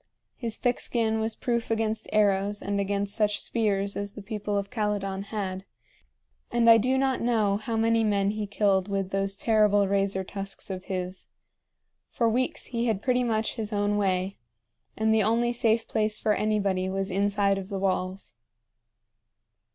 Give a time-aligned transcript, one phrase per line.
[0.35, 4.71] His thick skin was proof against arrows and against such spears as the people of
[4.71, 5.63] Calydon had;
[6.49, 10.71] and I do not know how many men he killed with those terrible razor tusks
[10.71, 11.27] of his.
[12.09, 14.39] For weeks he had pretty much his own way,
[14.97, 18.33] and the only safe place for anybody was inside of the walls.